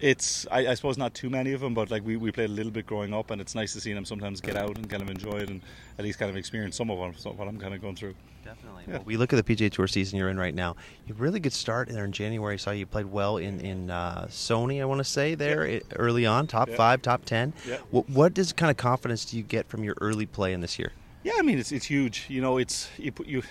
it's 0.00 0.46
I, 0.50 0.68
I, 0.68 0.74
suppose 0.74 0.96
not 0.96 1.14
too 1.14 1.30
many 1.30 1.52
of 1.52 1.60
them, 1.60 1.74
but 1.74 1.90
like 1.90 2.04
we, 2.04 2.16
we 2.16 2.30
played 2.30 2.50
a 2.50 2.52
little 2.52 2.72
bit 2.72 2.86
growing 2.86 3.12
up, 3.12 3.30
and 3.30 3.40
it's 3.40 3.54
nice 3.54 3.72
to 3.72 3.80
see 3.80 3.92
them 3.92 4.04
sometimes 4.04 4.40
get 4.40 4.56
out 4.56 4.76
and 4.76 4.88
kind 4.88 5.02
of 5.02 5.10
enjoy 5.10 5.38
it 5.38 5.50
and 5.50 5.60
at 5.98 6.04
least 6.04 6.18
kind 6.18 6.30
of 6.30 6.36
experience 6.36 6.76
some 6.76 6.90
of 6.90 6.98
what, 6.98 7.14
what 7.36 7.48
I'm 7.48 7.58
kind 7.58 7.74
of 7.74 7.80
going 7.80 7.96
through. 7.96 8.14
Definitely. 8.44 8.84
Yeah. 8.86 8.94
Well, 8.94 9.02
we 9.04 9.16
look 9.16 9.32
at 9.32 9.44
the 9.44 9.56
PGA 9.56 9.70
Tour 9.70 9.86
season 9.86 10.18
you're 10.18 10.30
in 10.30 10.38
right 10.38 10.54
now. 10.54 10.76
You 11.06 11.14
have 11.14 11.20
a 11.20 11.22
really 11.22 11.40
good 11.40 11.52
start 11.52 11.88
there 11.88 12.04
in 12.04 12.12
January. 12.12 12.54
I 12.54 12.56
saw 12.56 12.70
you 12.70 12.86
played 12.86 13.06
well 13.06 13.36
in 13.36 13.60
in 13.60 13.90
uh, 13.90 14.26
Sony. 14.30 14.80
I 14.80 14.84
want 14.84 14.98
to 14.98 15.04
say 15.04 15.34
there 15.34 15.66
yeah. 15.66 15.80
early 15.96 16.26
on, 16.26 16.46
top 16.46 16.68
yeah. 16.68 16.76
five, 16.76 17.02
top 17.02 17.24
ten. 17.24 17.52
Yeah. 17.66 17.78
What, 17.90 18.08
what 18.08 18.34
does 18.34 18.52
kind 18.52 18.70
of 18.70 18.76
confidence 18.76 19.24
do 19.24 19.36
you 19.36 19.42
get 19.42 19.68
from 19.68 19.84
your 19.84 19.96
early 20.00 20.26
play 20.26 20.52
in 20.52 20.60
this 20.60 20.78
year? 20.78 20.92
Yeah, 21.24 21.34
I 21.38 21.42
mean 21.42 21.58
it's 21.58 21.72
it's 21.72 21.86
huge. 21.86 22.26
You 22.28 22.40
know, 22.40 22.58
it's 22.58 22.88
you 22.96 23.12
put 23.12 23.26
you 23.26 23.42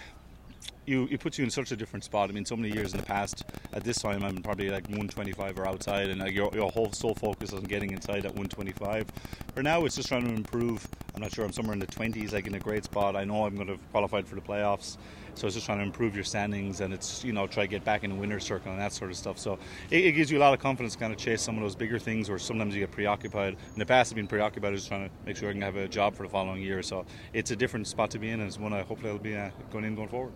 you 0.87 1.07
it 1.11 1.19
puts 1.19 1.37
you 1.37 1.43
in 1.43 1.49
such 1.49 1.71
a 1.71 1.75
different 1.75 2.03
spot. 2.03 2.29
I 2.29 2.33
mean, 2.33 2.45
so 2.45 2.55
many 2.55 2.73
years 2.73 2.93
in 2.93 2.99
the 2.99 3.05
past, 3.05 3.43
at 3.73 3.83
this 3.83 4.01
time, 4.01 4.23
I'm 4.23 4.37
probably 4.37 4.69
like 4.69 4.85
125 4.85 5.59
or 5.59 5.67
outside, 5.67 6.09
and 6.09 6.21
like 6.21 6.33
your, 6.33 6.49
your 6.53 6.71
whole 6.71 6.91
sole 6.93 7.13
focus 7.13 7.49
is 7.49 7.59
on 7.59 7.63
getting 7.63 7.91
inside 7.91 8.25
at 8.25 8.33
125. 8.33 9.05
For 9.53 9.61
now, 9.61 9.85
it's 9.85 9.95
just 9.95 10.07
trying 10.07 10.25
to 10.25 10.33
improve. 10.33 10.87
I'm 11.13 11.21
not 11.21 11.33
sure. 11.33 11.45
I'm 11.45 11.51
somewhere 11.51 11.73
in 11.73 11.79
the 11.79 11.87
20s, 11.87 12.31
like 12.31 12.47
in 12.47 12.55
a 12.55 12.59
great 12.59 12.85
spot. 12.85 13.15
I 13.15 13.25
know 13.25 13.45
I'm 13.45 13.55
going 13.55 13.67
to 13.67 13.77
qualify 13.91 14.21
for 14.21 14.35
the 14.35 14.41
playoffs, 14.41 14.97
so 15.33 15.45
it's 15.45 15.55
just 15.55 15.65
trying 15.65 15.79
to 15.79 15.83
improve 15.83 16.15
your 16.15 16.23
standings, 16.23 16.79
and 16.81 16.93
it's 16.93 17.23
you 17.23 17.33
know 17.33 17.47
try 17.47 17.63
to 17.63 17.69
get 17.69 17.83
back 17.83 18.03
in 18.03 18.11
the 18.11 18.15
winner's 18.15 18.45
circle 18.45 18.71
and 18.71 18.79
that 18.79 18.93
sort 18.93 19.11
of 19.11 19.17
stuff. 19.17 19.37
So 19.37 19.59
it, 19.91 20.05
it 20.05 20.11
gives 20.13 20.31
you 20.31 20.37
a 20.37 20.41
lot 20.41 20.53
of 20.53 20.59
confidence 20.59 20.93
to 20.93 20.99
kind 20.99 21.11
of 21.11 21.19
chase 21.19 21.41
some 21.41 21.57
of 21.57 21.63
those 21.63 21.75
bigger 21.75 21.99
things, 21.99 22.29
or 22.29 22.39
sometimes 22.39 22.73
you 22.73 22.79
get 22.79 22.91
preoccupied. 22.91 23.57
In 23.73 23.79
the 23.79 23.85
past, 23.85 24.11
I've 24.11 24.15
been 24.15 24.27
preoccupied 24.27 24.73
just 24.73 24.87
trying 24.87 25.09
to 25.09 25.15
make 25.25 25.35
sure 25.35 25.49
I 25.49 25.51
can 25.51 25.61
have 25.61 25.75
a 25.75 25.87
job 25.87 26.15
for 26.15 26.23
the 26.23 26.29
following 26.29 26.61
year. 26.61 26.81
So 26.81 27.05
it's 27.33 27.51
a 27.51 27.55
different 27.55 27.87
spot 27.87 28.11
to 28.11 28.19
be 28.19 28.29
in, 28.29 28.39
and 28.39 28.47
it's 28.47 28.59
one 28.59 28.73
I 28.73 28.83
hopefully 28.83 29.11
I'll 29.11 29.17
be 29.17 29.35
uh, 29.35 29.49
going 29.71 29.83
in 29.83 29.95
going 29.95 30.09
forward. 30.09 30.33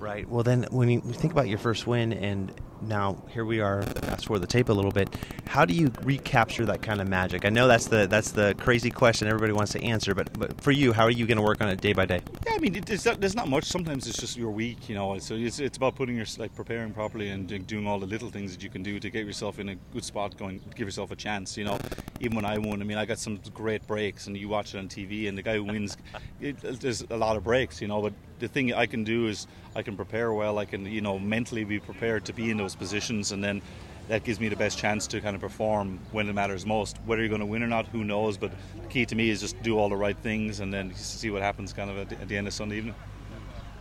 Right. 0.00 0.26
Well, 0.26 0.42
then 0.42 0.66
when 0.70 0.88
you 0.88 1.00
think 1.02 1.32
about 1.34 1.46
your 1.46 1.58
first 1.58 1.86
win, 1.86 2.14
and 2.14 2.50
now 2.80 3.22
here 3.28 3.44
we 3.44 3.60
are, 3.60 3.82
fast 3.82 4.26
forward 4.26 4.40
the 4.40 4.46
tape 4.46 4.70
a 4.70 4.72
little 4.72 4.90
bit. 4.90 5.14
How 5.46 5.66
do 5.66 5.74
you 5.74 5.92
recapture 6.02 6.64
that 6.64 6.80
kind 6.80 7.02
of 7.02 7.06
magic? 7.06 7.44
I 7.44 7.50
know 7.50 7.68
that's 7.68 7.86
the 7.86 8.06
that's 8.06 8.30
the 8.30 8.54
crazy 8.58 8.90
question 8.90 9.28
everybody 9.28 9.52
wants 9.52 9.72
to 9.72 9.84
answer, 9.84 10.14
but 10.14 10.32
but 10.38 10.58
for 10.62 10.70
you, 10.70 10.94
how 10.94 11.04
are 11.04 11.10
you 11.10 11.26
going 11.26 11.36
to 11.36 11.42
work 11.42 11.60
on 11.60 11.68
it 11.68 11.82
day 11.82 11.92
by 11.92 12.06
day? 12.06 12.22
Yeah, 12.46 12.54
I 12.54 12.58
mean, 12.58 12.76
it, 12.76 13.04
not, 13.04 13.20
there's 13.20 13.34
not 13.34 13.48
much. 13.48 13.64
Sometimes 13.64 14.06
it's 14.06 14.16
just 14.16 14.38
your 14.38 14.50
week, 14.50 14.88
you 14.88 14.94
know. 14.94 15.18
So 15.18 15.34
it's, 15.34 15.58
it's 15.58 15.76
about 15.76 15.96
putting 15.96 16.16
your 16.16 16.26
like 16.38 16.54
preparing 16.54 16.92
properly 16.94 17.28
and 17.28 17.66
doing 17.66 17.86
all 17.86 17.98
the 17.98 18.06
little 18.06 18.30
things 18.30 18.52
that 18.52 18.62
you 18.62 18.70
can 18.70 18.82
do 18.82 18.98
to 19.00 19.10
get 19.10 19.26
yourself 19.26 19.58
in 19.58 19.68
a 19.68 19.74
good 19.92 20.04
spot, 20.04 20.34
going 20.38 20.62
give 20.74 20.88
yourself 20.88 21.10
a 21.10 21.16
chance. 21.16 21.58
You 21.58 21.64
know, 21.64 21.78
even 22.20 22.36
when 22.36 22.44
I 22.44 22.58
won, 22.58 22.80
I 22.82 22.84
mean, 22.84 22.98
I 22.98 23.06
got 23.06 23.18
some 23.18 23.40
great 23.54 23.86
breaks, 23.86 24.26
and 24.26 24.36
you 24.36 24.48
watch 24.48 24.74
it 24.74 24.78
on 24.78 24.88
TV, 24.88 25.28
and 25.28 25.36
the 25.36 25.42
guy 25.42 25.54
who 25.54 25.64
wins, 25.64 25.96
it, 26.40 26.60
there's 26.60 27.02
a 27.10 27.16
lot 27.16 27.36
of 27.36 27.44
breaks, 27.44 27.80
you 27.80 27.88
know, 27.88 28.02
but 28.02 28.12
the 28.38 28.48
thing 28.48 28.72
I 28.74 28.86
can 28.86 29.04
do 29.04 29.26
is 29.26 29.46
I 29.74 29.82
can 29.82 29.96
prepare 29.96 30.32
well. 30.32 30.58
I 30.58 30.66
can 30.66 30.84
you 30.86 31.00
know 31.00 31.18
mentally 31.18 31.64
be 31.64 31.80
prepared 31.80 32.26
to 32.26 32.32
be 32.32 32.50
in 32.50 32.58
those 32.58 32.74
positions, 32.74 33.32
and 33.32 33.42
then 33.42 33.62
that 34.08 34.24
gives 34.24 34.38
me 34.38 34.48
the 34.48 34.56
best 34.56 34.78
chance 34.78 35.06
to 35.08 35.20
kind 35.20 35.34
of 35.34 35.40
perform 35.40 35.98
when 36.12 36.28
it 36.28 36.34
matters 36.34 36.66
most. 36.66 36.98
Whether 37.06 37.22
you're 37.22 37.28
going 37.28 37.40
to 37.40 37.46
win 37.46 37.62
or 37.62 37.68
not, 37.68 37.86
who 37.86 38.04
knows? 38.04 38.36
But 38.36 38.50
the 38.82 38.88
key 38.88 39.06
to 39.06 39.14
me 39.14 39.30
is 39.30 39.40
just 39.40 39.60
do 39.62 39.78
all 39.78 39.88
the 39.88 39.96
right 39.96 40.16
things, 40.16 40.60
and 40.60 40.72
then 40.72 40.94
see 40.94 41.30
what 41.30 41.42
happens 41.42 41.72
kind 41.72 41.90
of 41.90 41.98
at 41.98 42.08
the, 42.10 42.20
at 42.20 42.28
the 42.28 42.36
end 42.36 42.46
of 42.46 42.52
Sunday 42.52 42.76
evening. 42.76 42.94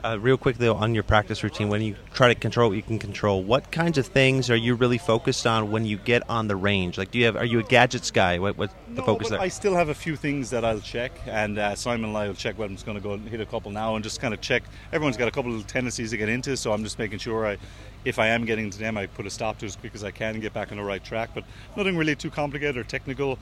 Uh, 0.01 0.17
real 0.17 0.37
quick 0.37 0.57
though, 0.57 0.75
on 0.75 0.93
your 0.93 1.03
practice 1.03 1.43
routine, 1.43 1.67
when 1.67 1.81
you 1.81 1.95
try 2.13 2.29
to 2.29 2.35
control 2.35 2.69
what 2.69 2.75
you 2.75 2.81
can 2.81 2.99
control, 2.99 3.43
what 3.43 3.69
kinds 3.69 3.97
of 3.97 4.07
things 4.07 4.49
are 4.49 4.55
you 4.55 4.75
really 4.75 4.97
focused 4.97 5.45
on 5.45 5.71
when 5.71 5.85
you 5.85 5.97
get 5.97 6.27
on 6.29 6.47
the 6.47 6.55
range? 6.55 6.97
Like, 6.97 7.11
do 7.11 7.19
you 7.19 7.25
have? 7.25 7.35
Are 7.35 7.45
you 7.45 7.59
a 7.59 7.63
gadgets 7.63 8.09
guy? 8.09 8.39
What, 8.39 8.57
what's 8.57 8.73
the 8.87 9.01
no, 9.01 9.03
focus 9.03 9.29
there? 9.29 9.41
I 9.41 9.49
still 9.49 9.75
have 9.75 9.89
a 9.89 9.93
few 9.93 10.15
things 10.15 10.51
that 10.51 10.63
I'll 10.63 10.79
check, 10.79 11.11
and 11.27 11.59
uh, 11.59 11.75
Simon 11.75 12.09
and 12.09 12.17
I 12.17 12.27
will 12.27 12.33
check. 12.33 12.57
What 12.57 12.69
I'm 12.69 12.75
just 12.75 12.85
going 12.85 12.97
to 12.97 13.03
go 13.03 13.13
and 13.13 13.27
hit 13.27 13.41
a 13.41 13.45
couple 13.45 13.71
now, 13.71 13.95
and 13.95 14.03
just 14.03 14.21
kind 14.21 14.33
of 14.33 14.39
check. 14.39 14.63
Everyone's 14.93 15.17
got 15.17 15.27
a 15.27 15.31
couple 15.31 15.53
of 15.53 15.67
tendencies 15.67 16.11
to 16.11 16.17
get 16.17 16.29
into, 16.29 16.55
so 16.55 16.71
I'm 16.71 16.83
just 16.83 16.97
making 16.97 17.19
sure 17.19 17.45
I, 17.45 17.57
if 18.05 18.19
I 18.19 18.27
am 18.27 18.45
getting 18.45 18.69
to 18.69 18.79
them, 18.79 18.97
I 18.97 19.07
put 19.07 19.25
a 19.25 19.29
stop 19.29 19.57
to 19.59 19.65
as 19.65 19.75
quick 19.75 19.95
as 19.95 20.05
I 20.05 20.11
can 20.11 20.35
and 20.35 20.41
get 20.41 20.53
back 20.53 20.71
on 20.71 20.77
the 20.77 20.83
right 20.83 21.03
track. 21.03 21.31
But 21.33 21.43
nothing 21.75 21.97
really 21.97 22.15
too 22.15 22.31
complicated 22.31 22.77
or 22.77 22.83
technical 22.83 23.37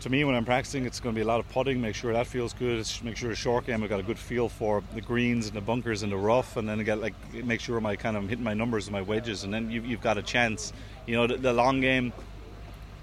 to 0.00 0.10
me, 0.10 0.24
when 0.24 0.34
I'm 0.34 0.44
practicing, 0.44 0.86
it's 0.86 1.00
going 1.00 1.14
to 1.14 1.18
be 1.18 1.22
a 1.22 1.26
lot 1.26 1.40
of 1.40 1.48
putting. 1.48 1.80
Make 1.80 1.94
sure 1.94 2.12
that 2.12 2.26
feels 2.26 2.52
good. 2.52 2.86
make 3.02 3.16
sure 3.16 3.28
the 3.28 3.34
short 3.34 3.66
game 3.66 3.82
I've 3.82 3.88
got 3.88 4.00
a 4.00 4.04
good 4.04 4.18
feel 4.18 4.48
for 4.48 4.82
the 4.94 5.00
greens 5.00 5.48
and 5.48 5.56
the 5.56 5.60
bunkers 5.60 6.02
and 6.02 6.12
the 6.12 6.16
rough, 6.16 6.56
and 6.56 6.68
then 6.68 6.82
get 6.84 7.00
like 7.00 7.14
make 7.44 7.60
sure 7.60 7.80
my 7.80 7.96
kind 7.96 8.16
of 8.16 8.28
hitting 8.28 8.44
my 8.44 8.54
numbers 8.54 8.86
and 8.86 8.92
my 8.92 9.02
wedges, 9.02 9.44
and 9.44 9.52
then 9.52 9.70
you've, 9.70 9.84
you've 9.84 10.00
got 10.00 10.16
a 10.18 10.22
chance. 10.22 10.72
You 11.06 11.16
know, 11.16 11.26
the, 11.26 11.36
the 11.36 11.52
long 11.52 11.80
game, 11.80 12.12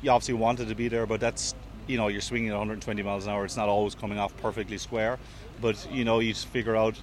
you 0.01 0.11
obviously 0.11 0.35
wanted 0.35 0.69
to 0.69 0.75
be 0.75 0.87
there, 0.87 1.05
but 1.05 1.19
that's 1.19 1.53
you 1.87 1.97
know 1.97 2.07
you're 2.07 2.21
swinging 2.21 2.49
at 2.49 2.57
120 2.57 3.03
miles 3.03 3.25
an 3.25 3.33
hour. 3.33 3.43
It's 3.45 3.57
not 3.57 3.67
always 3.67 3.95
coming 3.95 4.17
off 4.17 4.35
perfectly 4.37 4.77
square, 4.77 5.19
but 5.61 5.87
you 5.91 6.05
know 6.05 6.19
you 6.19 6.33
just 6.33 6.47
figure 6.47 6.75
out 6.75 6.99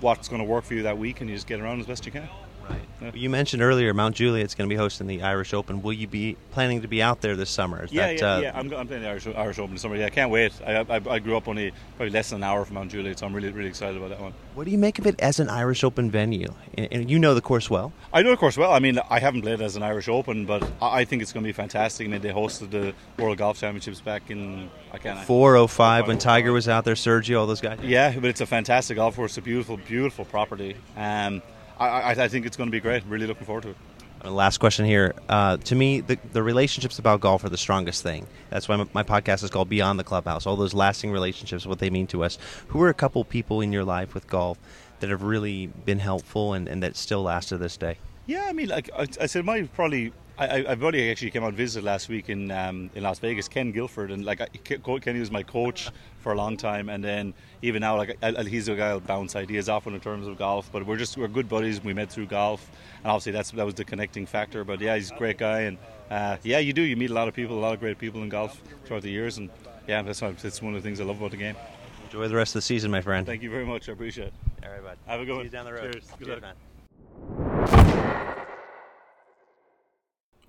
what's 0.00 0.28
going 0.28 0.40
to 0.40 0.48
work 0.48 0.64
for 0.64 0.74
you 0.74 0.84
that 0.84 0.96
week, 0.96 1.20
and 1.20 1.28
you 1.28 1.36
just 1.36 1.46
get 1.46 1.60
around 1.60 1.80
as 1.80 1.86
best 1.86 2.06
you 2.06 2.12
can. 2.12 2.28
Right. 2.70 2.80
Yeah. 3.00 3.10
You 3.14 3.30
mentioned 3.30 3.62
earlier 3.62 3.94
Mount 3.94 4.16
Juliet's 4.16 4.54
going 4.54 4.68
to 4.68 4.72
be 4.72 4.76
hosting 4.76 5.06
the 5.06 5.22
Irish 5.22 5.54
Open. 5.54 5.82
Will 5.82 5.92
you 5.92 6.06
be 6.06 6.36
planning 6.52 6.82
to 6.82 6.88
be 6.88 7.02
out 7.02 7.20
there 7.20 7.34
this 7.34 7.50
summer? 7.50 7.84
Is 7.84 7.92
yeah, 7.92 8.06
that, 8.06 8.20
yeah, 8.20 8.34
uh, 8.34 8.40
yeah. 8.40 8.52
I'm, 8.54 8.72
I'm, 8.72 8.86
playing 8.86 9.02
the 9.02 9.08
Irish, 9.08 9.26
Irish 9.26 9.58
Open 9.58 9.74
this 9.74 9.82
summer. 9.82 9.96
Yeah, 9.96 10.06
I 10.06 10.10
can't 10.10 10.30
wait. 10.30 10.52
I, 10.66 10.80
I, 10.80 11.00
I, 11.08 11.18
grew 11.18 11.36
up 11.36 11.48
only 11.48 11.72
probably 11.96 12.10
less 12.10 12.30
than 12.30 12.38
an 12.38 12.44
hour 12.44 12.64
from 12.64 12.74
Mount 12.74 12.90
Juliet, 12.90 13.18
so 13.18 13.26
I'm 13.26 13.34
really 13.34 13.50
really 13.50 13.68
excited 13.68 13.96
about 13.96 14.10
that 14.10 14.20
one. 14.20 14.34
What 14.54 14.64
do 14.64 14.70
you 14.70 14.78
make 14.78 14.98
of 14.98 15.06
it 15.06 15.18
as 15.20 15.40
an 15.40 15.48
Irish 15.48 15.82
Open 15.82 16.10
venue? 16.10 16.52
And, 16.76 16.88
and 16.92 17.10
you 17.10 17.18
know 17.18 17.34
the 17.34 17.40
course 17.40 17.70
well. 17.70 17.92
I 18.12 18.22
know 18.22 18.30
the 18.30 18.36
course 18.36 18.56
well. 18.56 18.72
I 18.72 18.78
mean, 18.78 18.98
I 19.08 19.18
haven't 19.18 19.42
played 19.42 19.60
as 19.62 19.76
an 19.76 19.82
Irish 19.82 20.08
Open, 20.08 20.44
but 20.46 20.62
I, 20.82 21.00
I 21.00 21.04
think 21.04 21.22
it's 21.22 21.32
going 21.32 21.44
to 21.44 21.48
be 21.48 21.52
fantastic. 21.52 22.06
I 22.06 22.10
mean, 22.10 22.20
they 22.20 22.30
hosted 22.30 22.70
the 22.70 22.94
World 23.20 23.38
Golf 23.38 23.58
Championships 23.58 24.00
back 24.00 24.30
in 24.30 24.70
I 24.92 24.98
can't. 24.98 25.18
405 25.20 26.08
when 26.08 26.18
Tiger 26.18 26.52
was 26.52 26.68
out 26.68 26.84
there, 26.84 26.94
Sergio, 26.94 27.40
all 27.40 27.46
those 27.46 27.60
guys. 27.60 27.78
Yeah, 27.82 28.12
but 28.14 28.26
it's 28.26 28.40
a 28.40 28.46
fantastic 28.46 28.96
golf 28.96 29.16
course. 29.16 29.32
It's 29.32 29.38
a 29.38 29.42
beautiful, 29.42 29.76
beautiful 29.76 30.24
property. 30.24 30.76
Um, 30.96 31.42
I, 31.80 32.10
I 32.10 32.28
think 32.28 32.46
it's 32.46 32.56
going 32.56 32.68
to 32.68 32.72
be 32.72 32.80
great. 32.80 33.04
Really 33.06 33.26
looking 33.26 33.46
forward 33.46 33.62
to 33.62 33.70
it. 33.70 33.76
Last 34.22 34.58
question 34.58 34.84
here. 34.84 35.14
Uh, 35.30 35.56
to 35.56 35.74
me, 35.74 36.00
the, 36.00 36.18
the 36.32 36.42
relationships 36.42 36.98
about 36.98 37.20
golf 37.20 37.42
are 37.42 37.48
the 37.48 37.56
strongest 37.56 38.02
thing. 38.02 38.26
That's 38.50 38.68
why 38.68 38.76
my, 38.76 38.86
my, 38.92 39.02
podcast 39.02 39.42
is 39.42 39.48
called 39.48 39.70
Beyond 39.70 39.98
the 39.98 40.04
Clubhouse. 40.04 40.46
All 40.46 40.56
those 40.56 40.74
lasting 40.74 41.10
relationships, 41.10 41.64
what 41.64 41.78
they 41.78 41.88
mean 41.88 42.06
to 42.08 42.22
us. 42.22 42.36
Who 42.68 42.82
are 42.82 42.90
a 42.90 42.94
couple 42.94 43.24
people 43.24 43.62
in 43.62 43.72
your 43.72 43.84
life 43.84 44.12
with 44.12 44.26
golf 44.26 44.58
that 45.00 45.08
have 45.08 45.22
really 45.22 45.68
been 45.68 46.00
helpful 46.00 46.52
and, 46.52 46.68
and 46.68 46.82
that 46.82 46.96
still 46.96 47.22
last 47.22 47.48
to 47.48 47.56
this 47.56 47.78
day? 47.78 47.96
Yeah, 48.26 48.44
I 48.46 48.52
mean, 48.52 48.68
like 48.68 48.90
I, 48.94 49.06
I 49.18 49.26
said, 49.26 49.46
my 49.46 49.62
probably 49.62 50.12
I, 50.40 50.64
I 50.70 50.74
buddy 50.74 51.10
actually 51.10 51.30
came 51.30 51.42
out 51.42 51.48
and 51.48 51.56
visited 51.56 51.84
last 51.84 52.08
week 52.08 52.30
in 52.30 52.50
um, 52.50 52.88
in 52.94 53.02
Las 53.02 53.18
Vegas, 53.18 53.46
Ken 53.46 53.72
Guilford, 53.72 54.10
and 54.10 54.24
like 54.24 54.40
I, 54.40 54.46
Kenny 54.46 55.20
was 55.20 55.30
my 55.30 55.42
coach 55.42 55.90
for 56.20 56.32
a 56.32 56.34
long 56.34 56.56
time, 56.56 56.88
and 56.88 57.04
then 57.04 57.34
even 57.60 57.80
now, 57.80 57.98
like 57.98 58.16
I, 58.22 58.42
he's 58.44 58.66
a 58.68 58.74
guy 58.74 58.88
I'll 58.88 59.00
bounce 59.00 59.36
ideas 59.36 59.68
off 59.68 59.86
in 59.86 60.00
terms 60.00 60.26
of 60.26 60.38
golf. 60.38 60.70
But 60.72 60.86
we're 60.86 60.96
just 60.96 61.18
we're 61.18 61.28
good 61.28 61.46
buddies. 61.46 61.84
We 61.84 61.92
met 61.92 62.10
through 62.10 62.26
golf, 62.26 62.70
and 63.02 63.10
obviously 63.12 63.32
that's 63.32 63.50
that 63.50 63.66
was 63.66 63.74
the 63.74 63.84
connecting 63.84 64.24
factor. 64.24 64.64
But 64.64 64.80
yeah, 64.80 64.96
he's 64.96 65.10
a 65.10 65.16
great 65.16 65.36
guy, 65.36 65.60
and 65.60 65.76
uh, 66.10 66.38
yeah, 66.42 66.58
you 66.58 66.72
do 66.72 66.82
you 66.82 66.96
meet 66.96 67.10
a 67.10 67.14
lot 67.14 67.28
of 67.28 67.34
people, 67.34 67.58
a 67.58 67.60
lot 67.60 67.74
of 67.74 67.80
great 67.80 67.98
people 67.98 68.22
in 68.22 68.30
golf 68.30 68.62
throughout 68.86 69.02
the 69.02 69.10
years, 69.10 69.36
and 69.36 69.50
yeah, 69.86 70.00
that's 70.00 70.20
that's 70.20 70.62
one 70.62 70.74
of 70.74 70.82
the 70.82 70.88
things 70.88 71.00
I 71.00 71.04
love 71.04 71.18
about 71.18 71.32
the 71.32 71.36
game. 71.36 71.56
Enjoy 72.04 72.26
the 72.28 72.34
rest 72.34 72.52
of 72.56 72.60
the 72.60 72.62
season, 72.62 72.90
my 72.90 73.02
friend. 73.02 73.26
Thank 73.26 73.42
you 73.42 73.50
very 73.50 73.66
much. 73.66 73.90
I 73.90 73.92
appreciate 73.92 74.28
it. 74.28 74.34
All 74.64 74.70
right, 74.70 74.82
bud. 74.82 74.98
Have 75.06 75.20
a 75.20 75.24
good 75.24 75.32
See 75.32 75.36
one. 75.36 75.44
you 75.44 75.50
down 75.50 75.66
the 75.66 75.72
road. 75.74 75.92
Cheers. 75.92 76.06
Good 76.18 76.24
Cheers, 76.24 76.28
luck. 76.28 76.40
man. 76.42 76.54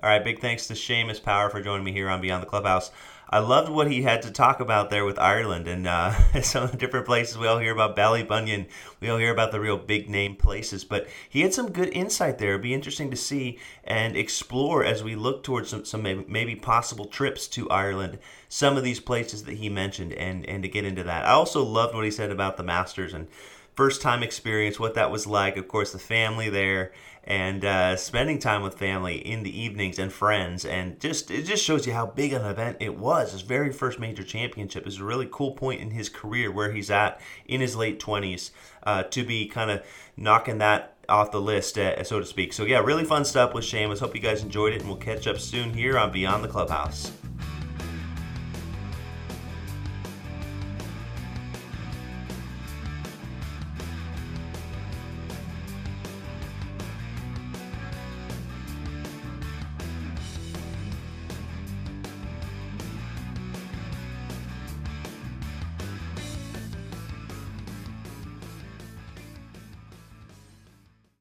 All 0.04 0.10
right, 0.10 0.24
big 0.24 0.40
thanks 0.40 0.66
to 0.66 0.74
Seamus 0.74 1.22
Power 1.22 1.52
for 1.52 1.62
joining 1.62 1.84
me 1.84 1.92
here 1.92 2.10
on 2.10 2.22
Beyond 2.22 2.42
the 2.42 2.48
Clubhouse. 2.48 2.90
I 3.30 3.38
loved 3.38 3.70
what 3.70 3.92
he 3.92 4.02
had 4.02 4.24
to 4.24 4.32
talk 4.32 4.60
about 4.60 4.90
there 4.90 5.06
with 5.06 5.20
Ireland 5.20 5.68
and 5.68 5.86
uh, 5.86 6.14
some 6.42 6.64
of 6.64 6.72
the 6.72 6.78
different 6.78 7.06
places. 7.06 7.38
We 7.38 7.46
all 7.46 7.60
hear 7.60 7.72
about 7.72 7.96
Ballybunion. 7.96 8.66
We 9.00 9.10
all 9.10 9.20
hear 9.20 9.32
about 9.32 9.52
the 9.52 9.60
real 9.60 9.78
big 9.78 10.10
name 10.10 10.36
places, 10.36 10.84
but 10.84 11.08
he 11.30 11.42
had 11.42 11.54
some 11.54 11.72
good 11.72 11.90
insight 11.90 12.40
there. 12.40 12.50
It'd 12.50 12.64
be 12.64 12.74
interesting 12.74 13.12
to 13.12 13.16
see 13.16 13.60
and 13.84 14.18
explore 14.18 14.84
as 14.84 15.04
we 15.04 15.16
look 15.16 15.44
towards 15.44 15.70
some, 15.70 15.86
some 15.86 16.02
maybe, 16.02 16.26
maybe 16.28 16.56
possible 16.56 17.06
trips 17.06 17.48
to 17.50 17.70
Ireland, 17.70 18.18
some 18.50 18.78
of 18.78 18.84
these 18.84 19.00
places 19.00 19.44
that 19.44 19.58
he 19.58 19.70
mentioned, 19.70 20.14
and, 20.14 20.48
and 20.48 20.64
to 20.64 20.68
get 20.68 20.84
into 20.84 21.04
that. 21.04 21.26
I 21.26 21.34
also 21.34 21.62
loved 21.62 21.94
what 21.94 22.06
he 22.06 22.12
said 22.12 22.32
about 22.32 22.58
the 22.58 22.64
Masters 22.64 23.14
and 23.14 23.28
first 23.76 24.02
time 24.02 24.24
experience, 24.24 24.80
what 24.80 24.96
that 24.96 25.12
was 25.12 25.28
like. 25.28 25.58
Of 25.58 25.68
course, 25.68 25.92
the 25.92 26.00
family 26.00 26.50
there 26.50 26.92
and 27.24 27.64
uh, 27.64 27.96
spending 27.96 28.40
time 28.40 28.64
with 28.64 28.78
family 28.78 29.16
in 29.16 29.44
the 29.44 29.62
evenings 29.62 30.00
and 30.00 30.12
friends, 30.12 30.66
and 30.66 31.00
just 31.00 31.30
it 31.30 31.44
just 31.44 31.64
shows 31.64 31.86
you 31.86 31.94
how 31.94 32.06
big 32.06 32.34
an 32.34 32.46
event 32.46 32.78
it 32.80 32.98
was. 32.98 33.32
His 33.32 33.42
very 33.42 33.72
first 33.72 34.00
major 34.00 34.24
championship 34.24 34.88
is 34.88 35.00
a 35.00 35.04
really 35.04 35.28
cool 35.32 35.52
point 35.52 35.82
in 35.82 35.92
his 35.92 36.10
career 36.10 36.52
where 36.52 36.72
he's 36.72 36.90
at 36.90 37.22
in 37.46 37.62
his 37.62 37.76
late 37.76 38.00
twenties 38.00 38.52
uh, 38.84 39.04
to 39.04 39.24
be 39.24 39.48
kind 39.48 39.70
of 39.70 39.84
knocking 40.18 40.58
that 40.58 40.96
off 41.08 41.32
the 41.32 41.42
list, 41.42 41.78
uh, 41.78 42.04
so 42.04 42.20
to 42.20 42.26
speak. 42.26 42.54
So 42.54 42.64
yeah, 42.64 42.80
really 42.80 43.06
fun 43.06 43.26
stuff 43.26 43.54
with 43.54 43.66
Seamus. 43.66 44.00
Hope 44.00 44.16
you 44.16 44.22
guys 44.22 44.44
enjoyed 44.44 44.74
it, 44.74 44.80
and 44.80 44.88
we'll 44.88 44.98
catch 44.98 45.28
up 45.28 45.38
soon 45.40 45.74
here 45.74 45.98
on 45.98 46.12
Beyond 46.12 46.44
the 46.44 46.48
Clubhouse. 46.48 47.12